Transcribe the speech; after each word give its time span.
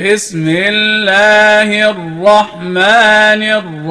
بسم 0.00 0.48
الله 0.48 1.90
الرحمن 1.90 3.42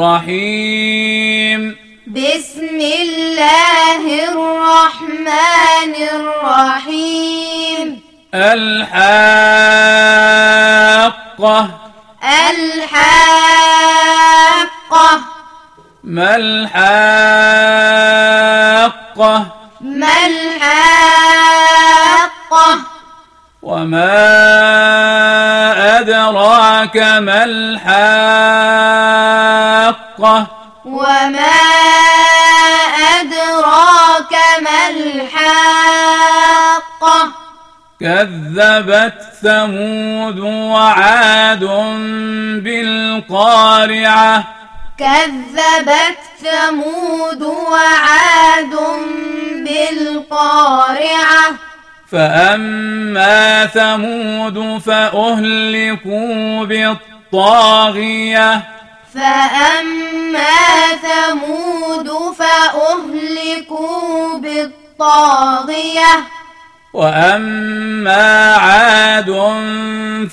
الرحيم. 0.01 1.61
بسم 2.07 2.79
الله 2.79 4.29
الرحمن 4.29 5.93
الرحيم. 6.13 8.01
الحاقة. 8.33 8.89
الحاقة. 12.23 13.09
ما 16.03 16.35
الحاقة؟ 16.35 16.75
ما 19.81 20.27
الحاقة؟ 20.27 20.79
وما 23.61 24.68
أدراك 27.19 27.25
ما 27.25 27.43
الحاقة 30.19 30.47
وما 30.85 31.59
أدراك 33.19 34.33
ما 34.61 34.89
الحاقة 34.89 35.99
كذبت 37.99 39.21
ثمود 39.41 40.39
وعاد 40.39 41.63
بالقارعة 42.63 44.43
كذبت 44.97 46.19
ثمود 46.43 47.41
وعاد 47.41 48.68
فأما 52.11 53.65
ثمود 53.65 54.81
فأهلكوا 54.85 56.65
بالطاغية 56.65 58.63
فأما 59.13 60.55
ثمود 61.01 62.09
فأهلكوا 62.39 64.37
بالطاغية 64.37 66.27
وأما 66.93 68.55
عاد 68.55 69.29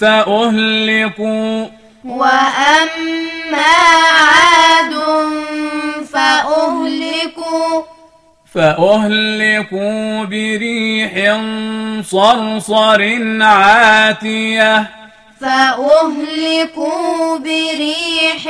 فأهلكوا 0.01 1.67
وأما 2.05 3.77
عاد 4.13 4.95
فأهلكوا 8.57 10.25
بريح 10.25 11.13
صرصر 12.03 13.03
عاتية. 13.43 14.91
فأهلكوا 15.41 17.39
بريح 17.39 18.45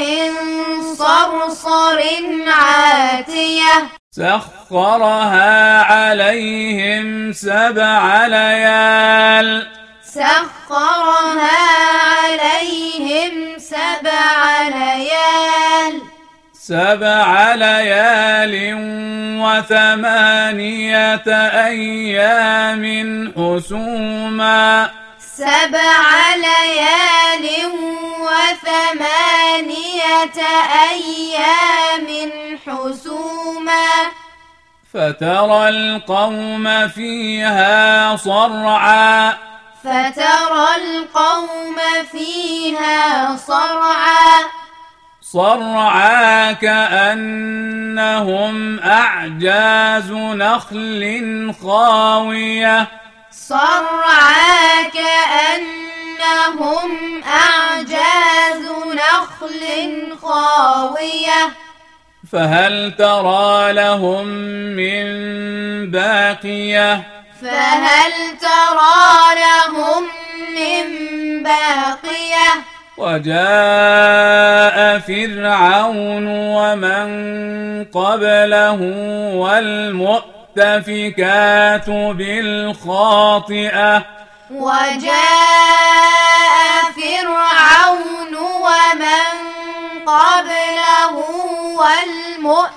صرصر 0.99 2.01
عاتية. 2.47 3.89
سخرها 4.11 5.83
عليهم 5.83 7.33
سبع 7.33 8.27
ليال. 8.27 9.67
سخرها 10.05 11.51
عليهم 12.07 13.59
سبع 13.59 14.63
ليال. 14.69 15.16
سبع 16.69 17.55
ليال 17.55 18.55
وثمانية 19.43 21.29
أيام 21.67 22.85
حسوما. 23.37 24.91
سبع 25.19 26.35
ليال 26.37 27.47
وثمانية 28.27 29.59
أيام 30.91 32.09
حسوما. 32.67 33.89
فترى 34.95 35.69
القوم 35.69 36.89
فيها 36.89 38.17
صرعا. 38.17 39.33
فترى 39.85 40.69
القوم 40.77 41.79
فيها 42.13 43.37
صرعا. 43.37 44.66
صرعا 45.33 46.53
كأنهم 46.53 47.99
أعجاز 48.81 50.11
نخل 50.13 51.55
خاوية. 51.63 52.89
صرعا 53.31 54.83
كأنهم 54.95 56.91
أعجاز 57.25 58.63
نخل 58.95 59.63
خاوية. 60.23 61.53
فهل 62.33 62.95
ترى 62.99 63.73
لهم 63.73 64.27
من 64.77 65.07
باقية؟ 65.91 67.03
فهل 67.43 68.13
ترى 68.41 69.06
وجاء 72.99 74.99
فرعون 74.99 76.27
ومن 76.29 77.07
قبله 77.85 78.81
والمؤتفكات 79.37 80.31
بالخاطئة. 81.91 84.03
وجاء 84.51 85.17
فرعون 86.97 88.37
ومن 88.37 89.35
قبله 90.07 91.15
والمؤتفكات 91.77 92.71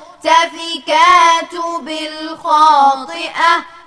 بالخاطئة. 1.82 3.79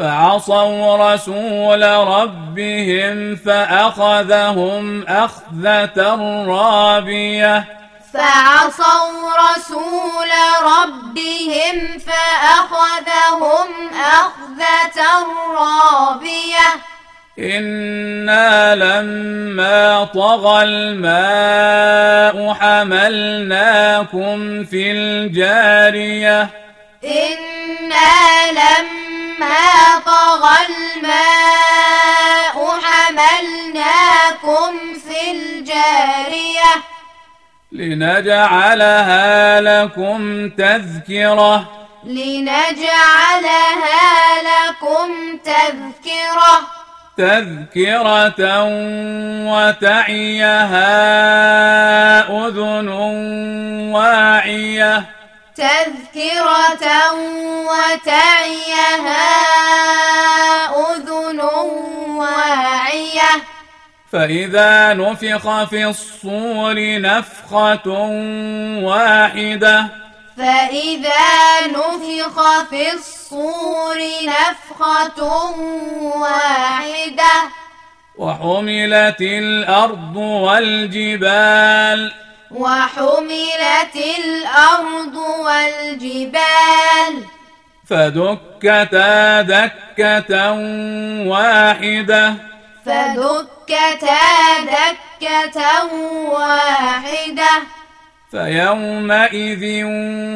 فعصوا 0.00 1.12
رسول 1.12 1.82
ربهم 1.82 3.36
فأخذهم 3.36 5.04
أخذة 5.08 5.98
رابية. 6.48 7.64
فعصوا 8.14 9.30
رسول 9.52 10.30
ربهم 10.62 11.98
فأخذهم 11.98 13.68
أخذة 14.00 15.00
رابية. 15.58 16.68
إنا 17.38 18.74
لما 18.74 20.04
طغى 20.04 20.62
الماء 20.62 22.54
حملناكم 22.54 24.36
في 24.64 24.92
الجارية. 24.92 26.48
إنا 27.04 28.50
لما 28.50 29.09
طغى 30.06 30.56
الماء 30.68 32.70
حملناكم 32.82 34.72
في 35.08 35.30
الجارية. 35.30 36.72
لنجعلها 37.72 39.60
لكم 39.60 40.50
تذكرة. 40.50 41.86
لنجعلها 42.04 42.62
لكم 44.42 45.38
تذكرة. 45.44 46.60
تذكرة 47.16 48.64
وتعيها 49.44 50.90
أذن 52.28 52.88
واعية. 53.92 55.19
تذكرة 55.60 56.84
وتعيها 57.68 59.30
أذن 60.68 61.40
واعية 62.08 63.32
فإذا 64.12 64.94
نفخ 64.94 65.64
في 65.64 65.86
الصور 65.86 67.00
نفخة 67.00 67.88
واحدة. 68.82 69.88
فإذا 70.36 71.66
نفخ 71.66 72.36
في 72.70 72.92
الصور 72.92 73.98
نفخة 74.24 75.24
واحدة. 76.00 77.32
وحملت 78.16 79.20
الأرض 79.20 80.16
والجبال. 80.16 82.12
وحملت 82.50 83.96
الأرض 84.18 85.16
والجبال. 85.16 87.24
فدكتا 87.90 89.42
دكة 89.42 90.52
واحدة. 91.26 92.34
فدكتا 92.86 94.60
دكة 94.60 95.84
واحدة. 96.28 97.62
فيومئذ 98.30 99.84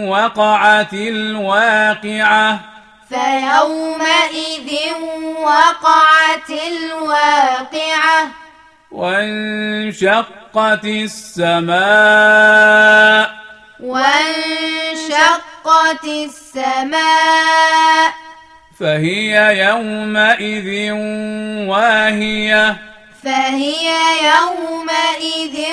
وقعت 0.08 0.93
الواقعة. 0.93 2.61
فيومئذ 3.08 4.70
وقعت 5.37 6.50
الواقعة. 6.50 8.28
وانشقت 10.55 10.85
السماء. 10.85 13.31
وانشقت 13.81 16.05
السماء. 16.05 18.12
فهي 18.81 19.65
يومئذ 19.69 20.93
واهية. 21.69 22.77
فهي 23.25 23.95
يومئذ 24.25 25.65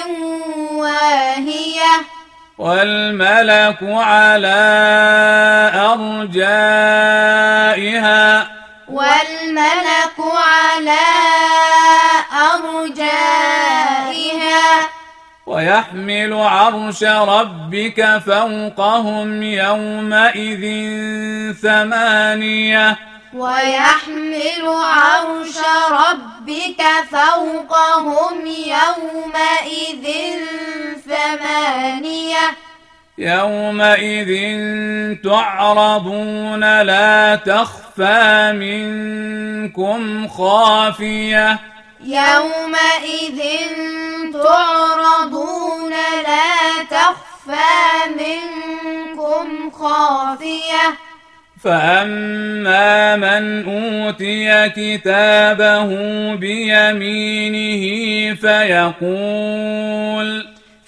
واهية. 0.71 2.01
والملك 2.57 3.77
على 3.83 4.61
أرجائها. 5.75 8.47
والملك 8.89 10.19
على 10.19 10.99
أرجائها. 12.33 13.60
ويحمل 15.51 16.33
عرش 16.33 17.03
ربك 17.03 18.21
فوقهم 18.25 19.43
يومئذ 19.43 20.63
ثمانية. 21.53 22.97
ويحمل 23.33 24.65
عرش 24.67 25.57
ربك 25.91 26.81
فوقهم 27.11 28.45
يومئذ 28.47 30.05
ثمانية. 31.09 32.45
يومئذ 33.17 34.31
تعرضون 35.23 36.81
لا 36.81 37.35
تخفى 37.35 38.51
منكم 38.55 40.27
خافية. 40.27 41.59
يومئذ 42.03 43.41
تعرضون 44.33 45.89
لا 46.23 46.83
تخفى 46.89 48.09
منكم 48.09 49.71
خافية 49.71 50.97
فأما 51.63 53.15
من 53.15 53.65
أوتي 53.65 54.69
كتابه 54.69 55.85
بيمينه 56.35 57.83
فيقول 58.35 60.29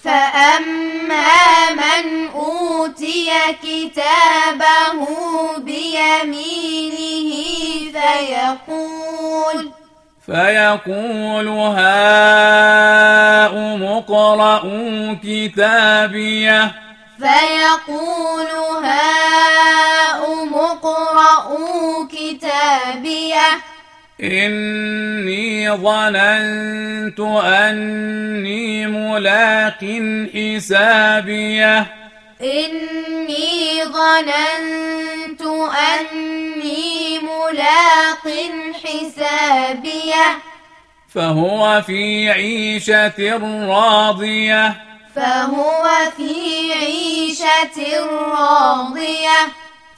فأما 0.04 1.70
من 1.74 2.28
أوتي 2.34 3.30
كتابه 3.62 4.98
بيمينه 5.58 7.34
فيقول 7.92 9.83
فيقول 10.26 11.48
هاؤم 11.48 11.82
اقرءوا 13.82 15.14
كتابيه. 15.24 16.72
فيقول 17.18 18.46
هاؤم 18.84 20.54
اقرءوا 20.54 22.06
كتابيه. 22.08 23.48
إني 24.22 25.70
ظننت 25.70 27.20
أني 27.44 28.86
ملاق 28.86 29.84
حسابيه. 30.34 31.86
إني 32.40 33.84
ظننت 33.84 35.03
أني 35.42 37.18
ملاق 37.18 38.34
حسابيه. 38.84 40.38
فهو 41.14 41.82
في 41.86 42.30
عيشة 42.30 43.38
راضية. 43.68 44.74
فهو 45.16 45.88
في 46.16 46.72
عيشة 46.72 48.06
راضية. 48.08 49.48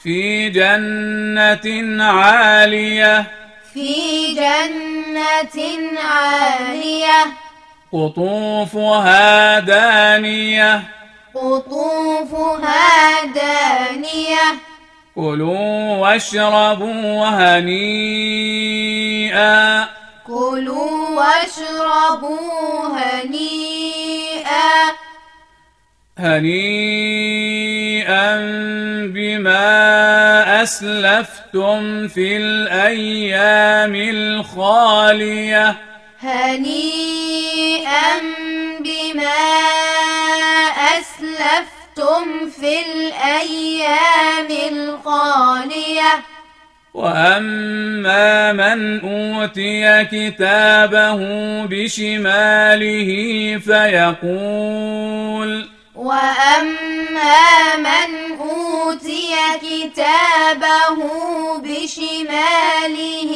في 0.03 0.51
جنة 0.51 2.05
عالية. 2.05 3.25
في 3.75 4.35
جنة 4.35 6.01
عالية. 6.01 7.27
قطوفها 7.93 9.59
دانية. 9.61 10.83
قطوفها 11.35 13.25
دانية. 13.25 14.76
كلوا 15.17 15.97
واشربوا 15.97 17.25
هنيئا. 17.25 18.77
كلوا 20.27 21.09
واشربوا 21.09 22.89
هنيئا. 22.89 24.93
هنيئا 26.19 26.77
بما 29.15 30.63
أسلفتم 30.63 32.09
في 32.09 32.37
الأيام 32.37 33.95
الخالية. 33.95 35.77
هنيئا 36.21 38.21
بما 38.81 39.35
أسلفتم 40.99 41.76
في 42.61 42.81
الأيام 42.87 44.49
الخالية 44.73 46.13
وأما 46.95 48.53
من 48.53 49.01
أوتي 49.01 50.05
كتابه 50.05 51.17
بشماله 51.67 53.11
فيقول 53.67 55.69
وأما 55.95 57.77
من 57.77 58.39
أوتي 58.41 59.35
كتابه 59.63 60.99
بشماله 61.59 63.33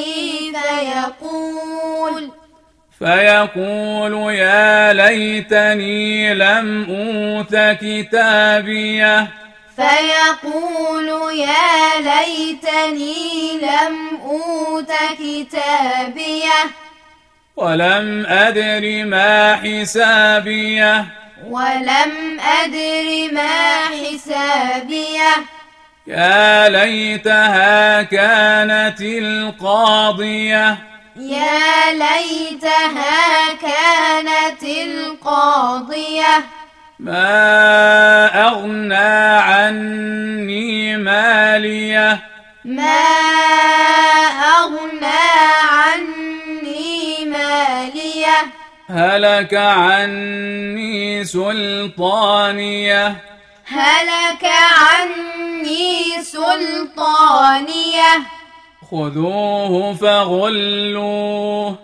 فيقول 3.00 4.34
يا 4.34 4.92
ليتني 4.92 6.34
لم 6.34 6.86
أوت 6.90 7.56
كتابيه. 7.80 9.28
فيقول 9.76 11.08
يا 11.34 12.00
ليتني 12.00 13.60
لم 13.62 14.20
أوت 14.24 14.92
كتابيه. 15.12 16.60
ولم 17.56 18.26
أدر 18.26 19.04
ما 19.04 19.56
حسابيه. 19.56 21.04
ولم 21.46 22.40
أدر 22.40 23.34
ما 23.34 23.84
حسابيه. 23.84 25.32
يا 26.06 26.68
ليتها 26.68 28.02
كانت 28.02 29.00
القاضية. 29.00 30.89
يا 31.16 31.92
ليتها 31.92 33.52
كانت 33.62 34.62
القاضية. 34.62 36.44
ما 36.98 38.46
أغنى 38.48 38.94
عني 39.38 40.96
مالية. 40.96 42.18
ما 42.64 43.02
أغنى 44.58 45.30
عني 45.70 47.24
مالية. 47.24 48.46
هلك 48.90 49.54
عني 49.54 51.24
سلطانية. 51.24 53.16
هلك 53.66 54.44
عني 54.80 56.22
سلطانية. 56.22 58.12
خذوه 58.90 59.94
فغلوه. 59.94 61.74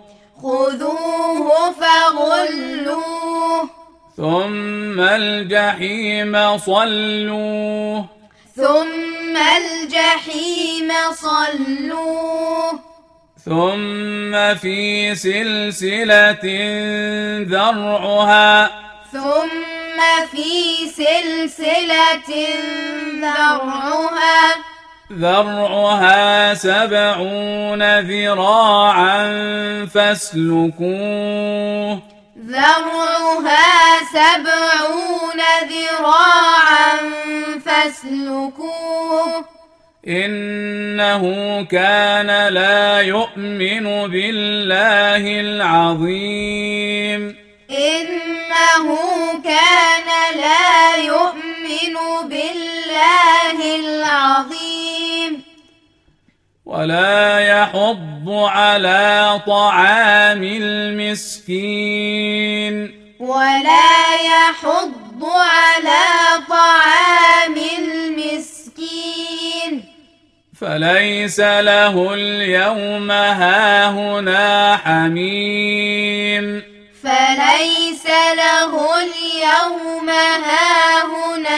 خذوه 0.43 1.71
فغلوه. 1.71 3.69
ثم 4.17 4.99
الجحيم 4.99 6.57
صلوه. 6.57 8.05
ثم 8.55 9.37
الجحيم 9.37 10.91
صلوه. 11.11 12.79
ثم 13.45 14.55
في 14.55 15.15
سلسلة 15.15 16.45
ذرعها. 17.49 18.69
ثم 19.13 20.25
في 20.31 20.87
سلسلة 20.87 22.47
ذرعها. 23.21 24.66
ذرعها 25.13 26.53
سبعون 26.53 27.99
ذراعا 27.99 29.25
فاسلكوه. 29.93 30.87
ذرعها 32.47 33.99
سبعون 34.13 35.41
ذراعا 35.69 36.97
فاسلكوه. 37.65 39.45
إنه 40.07 41.23
كان 41.63 42.53
لا 42.53 43.01
يؤمن 43.01 44.07
بالله 44.07 45.39
العظيم. 45.39 47.35
إنه 47.71 48.97
كان 49.43 50.09
لا 50.37 50.95
يؤمن 50.95 51.95
بالله 52.29 53.75
العظيم. 53.75 54.56
ولا 56.67 57.39
يحض 57.39 58.27
على 58.27 59.39
طعام 59.47 60.43
المسكين. 60.43 61.93
ولا 63.19 64.15
يحض 64.25 65.23
على 65.23 66.03
طعام 66.49 67.55
المسكين. 67.79 69.83
فليس 70.61 71.39
له 71.39 72.13
اليوم 72.13 73.11
هاهنا 73.11 74.77
حميم. 74.77 76.63
فليس 77.03 78.05
له 78.37 79.03
اليوم 79.03 80.09
هاهنا 80.09 81.56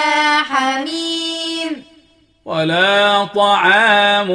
ولا 2.59 3.23
طعام 3.25 4.31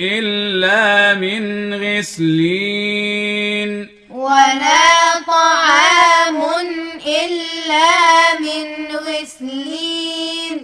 إلا 0.00 1.14
من 1.14 1.74
غسلين. 1.74 3.70
ولا 4.10 5.20
طعام 5.26 6.36
إلا 7.06 7.90
من 8.40 8.66
غسلين. 8.96 10.56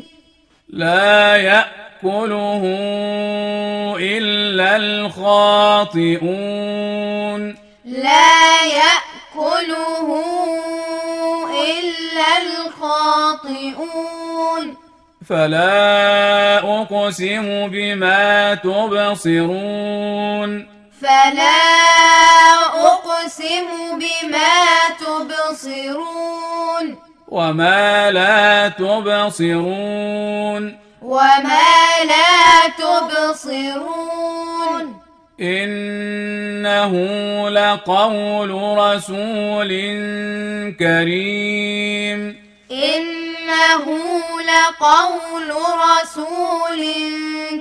لا 0.69 1.37
يأكله 1.37 2.62
إلا 4.00 4.76
الخاطئون. 4.76 6.62
فلا 15.32 16.58
أقسم 16.58 17.68
بما 17.68 18.54
تبصرون. 18.54 20.66
فلا 21.02 21.62
أقسم 22.74 23.66
بما 23.92 24.54
تبصرون. 25.00 26.96
وما 27.28 28.10
لا 28.10 28.68
تبصرون. 28.68 30.76
وما 31.02 32.04
لا 32.04 32.68
تبصرون. 32.78 34.84
إنه 35.40 36.92
لقول 37.48 38.50
رسول 38.78 39.70
كريم. 40.78 42.42
إنه 43.72 44.40
لقول 44.40 45.50
رسول 46.02 46.80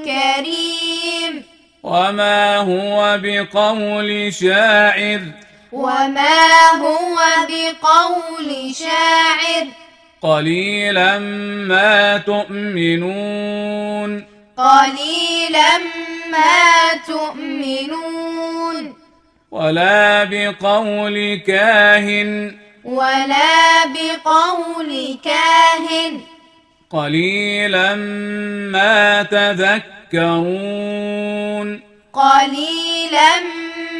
كريم. 0.06 1.44
وما 1.84 2.58
هو 2.58 3.20
بقول 3.24 4.34
شاعر؟ 4.34 5.22
وما 5.72 6.72
هو 6.80 7.18
بقول 7.50 8.76
شاعر؟ 8.76 9.68
قليلا 10.22 11.20
ما 11.68 12.18
تؤمنون. 12.18 14.26
قليلا 14.58 15.78
ما 16.32 16.94
تؤمنون. 17.08 18.94
ولا 19.52 20.24
بقول 20.24 21.42
كاهن. 21.48 22.58
ولا 22.86 23.86
بقول 23.86 25.18
كاهن. 25.24 26.22
قليلا 26.90 27.96
ما 28.72 29.24
تذكرون. 29.24 30.22
قليلا 32.14 33.40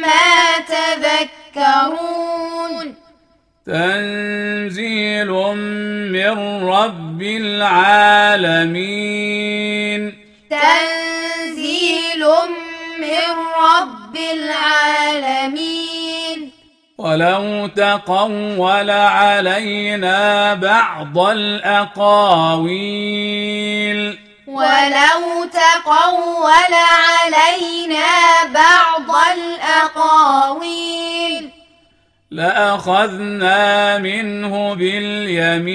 ما 0.00 0.58
تذكرون. 0.68 1.92
تنزيل 3.66 5.30
من 6.12 6.64
رب 6.68 7.22
العالمين. 7.22 8.42
تنزيل 10.50 12.26
من 12.98 13.32
رب 13.56 14.16
العالمين. 14.16 15.81
ولو 17.12 17.66
تقول 17.66 18.90
علينا 18.90 20.54
بعض 20.54 21.18
الأقاويل. 21.18 22.18
ولو 24.46 25.44
تقول 25.44 26.72
علينا 26.72 28.06
بعض 28.54 29.16
الأقاويل. 29.94 31.50
لأخذنا 32.30 33.98
منه 33.98 34.74
باليمين. 34.74 35.72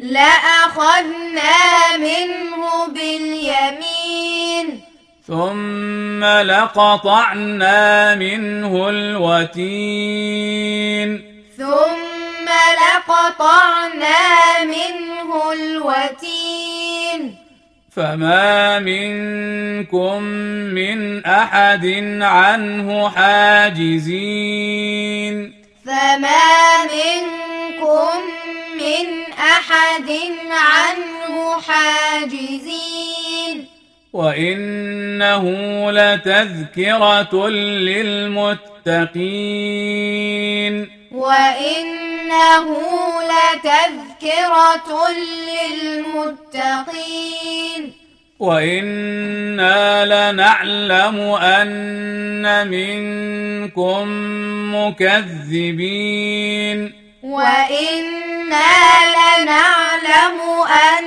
لأخذنا 0.00 1.96
منه 1.96 2.86
باليمين. 2.88 3.93
ثم 5.26 6.24
لقطعنا 6.24 8.14
منه 8.14 8.88
الوتين 8.88 10.24
ثم 11.56 12.48
لقطعنا 12.84 14.64
منه 14.64 15.52
الوتين 15.52 17.36
فما 17.96 18.78
منكم 18.78 20.22
من 20.76 21.24
أحد 21.26 21.86
عنه 22.20 23.08
حاجزين 23.10 24.54
فما 25.86 26.84
منكم 26.84 28.20
من 28.74 29.06
أحد 29.32 30.10
عنه 30.50 31.60
حاجزين 31.60 32.94
وإنه 34.14 35.44
لتذكرة 35.90 37.48
للمتقين 37.48 38.94
وإنه 41.12 42.66
لتذكرة 43.30 44.90
للمتقين 46.54 47.92
وإنا 48.38 50.04
لنعلم 50.04 51.16
أن 51.42 52.68
منكم 52.68 54.04
مكذبين 54.74 56.12
وإنا 57.22 58.74
لنعلم 59.14 60.38
أن 60.66 61.02